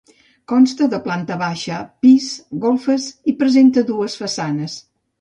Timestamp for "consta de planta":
0.51-1.37